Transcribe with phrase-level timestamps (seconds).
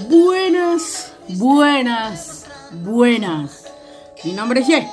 [0.00, 3.64] Buenas, buenas, buenas.
[4.24, 4.88] Mi nombre es Ye.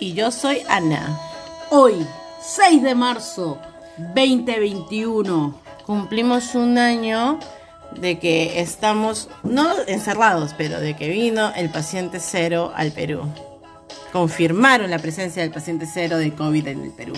[0.00, 1.20] Y yo soy Ana.
[1.70, 2.06] Hoy,
[2.40, 3.58] 6 de marzo
[3.98, 5.54] 2021.
[5.84, 7.38] Cumplimos un año
[8.00, 13.22] de que estamos, no encerrados, pero de que vino el paciente cero al Perú.
[14.12, 17.14] Confirmaron la presencia del paciente cero de COVID en el Perú.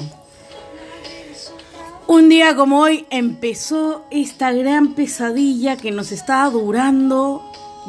[2.12, 7.40] Un día como hoy empezó esta gran pesadilla que nos está durando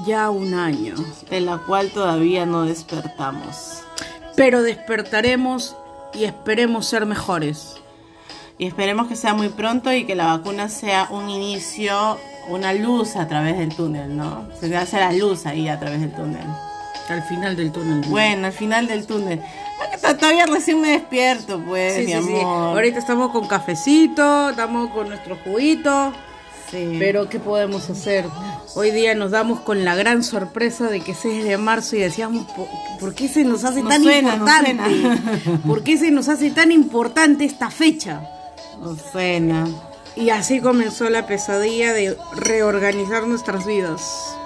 [0.05, 0.93] ya un año.
[1.31, 3.81] De la cual todavía no despertamos.
[4.35, 5.75] Pero despertaremos
[6.13, 7.77] y esperemos ser mejores.
[8.59, 13.15] Y esperemos que sea muy pronto y que la vacuna sea un inicio, una luz
[13.15, 14.47] a través del túnel, ¿no?
[14.59, 16.45] Se hace la luz ahí a través del túnel.
[17.09, 18.07] Al final del túnel.
[18.07, 19.41] Bueno, al final del túnel.
[20.17, 22.77] Todavía recién me despierto, pues, Sí, mi sí, amor.
[22.77, 26.13] Ahorita estamos con cafecito, estamos con nuestro juguito.
[26.69, 26.95] Sí.
[26.99, 28.25] Pero ¿qué podemos hacer?
[28.75, 31.99] Hoy día nos damos con la gran sorpresa de que es 6 de marzo y
[31.99, 32.47] decíamos,
[32.99, 35.59] ¿por, qué se nos hace Nos tan suena, nos importante?
[35.67, 38.21] ¿Por qué se nos hace tan importante esta fecha?
[38.79, 39.67] No suena.
[40.15, 44.37] Y así comenzó la pesadilla de reorganizar nuestras vidas.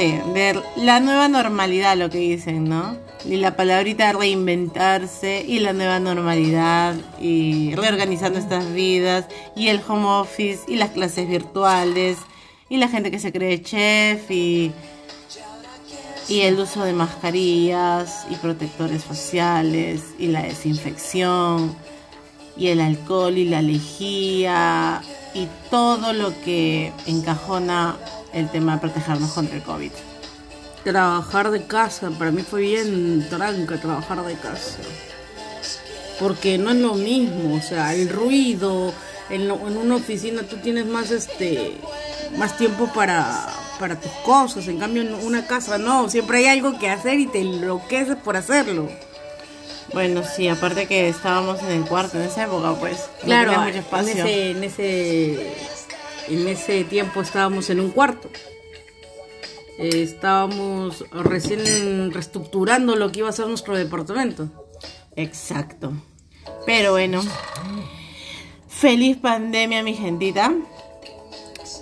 [0.00, 2.96] Sí, de la nueva normalidad, lo que dicen, ¿no?
[3.26, 10.06] Y la palabrita reinventarse y la nueva normalidad y reorganizar nuestras vidas y el home
[10.06, 12.16] office y las clases virtuales
[12.70, 14.72] y la gente que se cree chef y,
[16.30, 21.76] y el uso de mascarillas y protectores faciales y la desinfección
[22.56, 25.02] y el alcohol y la lejía
[25.34, 27.98] y todo lo que encajona
[28.32, 29.90] el tema de protegernos contra el COVID.
[30.84, 34.78] Trabajar de casa, para mí fue bien tranca trabajar de casa.
[36.18, 38.92] Porque no es lo mismo, o sea, el ruido,
[39.30, 41.76] en, lo- en una oficina tú tienes más este
[42.36, 46.78] más tiempo para, para tus cosas, en cambio en una casa no, siempre hay algo
[46.78, 48.88] que hacer y te enloqueces por hacerlo.
[49.92, 53.08] Bueno, sí, aparte que estábamos en el cuarto en esa época, pues.
[53.24, 54.24] Claro, mucho en espacio.
[54.24, 55.54] ese, en ese
[56.30, 58.30] en ese tiempo estábamos en un cuarto.
[59.78, 64.48] Eh, estábamos recién reestructurando lo que iba a ser nuestro departamento.
[65.16, 65.92] Exacto.
[66.66, 67.22] Pero bueno,
[68.68, 70.54] feliz pandemia, mi gentita.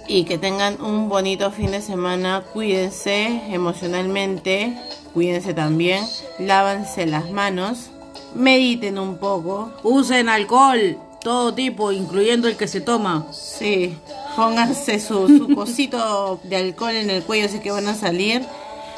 [0.07, 2.43] Y que tengan un bonito fin de semana.
[2.53, 4.79] Cuídense emocionalmente.
[5.13, 6.05] Cuídense también.
[6.39, 7.91] Lávanse las manos.
[8.35, 9.73] Mediten un poco.
[9.83, 13.27] Usen alcohol, todo tipo, incluyendo el que se toma.
[13.33, 13.99] Sí,
[14.35, 18.47] pónganse su, su cosito de alcohol en el cuello si que van a salir.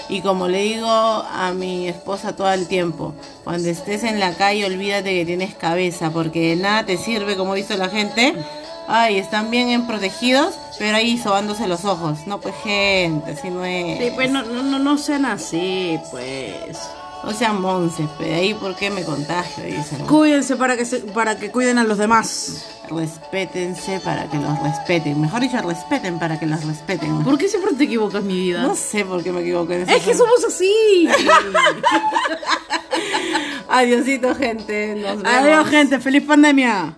[0.09, 4.65] Y como le digo a mi esposa todo el tiempo, cuando estés en la calle
[4.65, 8.37] olvídate que tienes cabeza, porque de nada te sirve, como dice la gente.
[8.87, 12.29] Ay, están bien en protegidos, pero ahí sobándose los ojos.
[12.29, 13.99] No, pues gente, así no es.
[13.99, 16.79] Sí, pues no, no, no sean así, pues.
[17.25, 20.01] No sean monces, pero ahí por qué me contagio, dicen.
[20.07, 22.65] Cuídense para que, se- para que cuiden a los demás.
[22.91, 25.21] Respétense para que los respeten.
[25.21, 27.23] Mejor dicho, respeten para que los respeten.
[27.23, 28.63] ¿Por qué siempre te equivocas, mi vida?
[28.63, 31.09] No sé por qué me equivoqué en ese es que somos así.
[33.69, 34.95] Adiosito, gente.
[34.97, 35.27] Nos vemos.
[35.27, 36.01] Adiós, gente.
[36.01, 36.97] Feliz pandemia.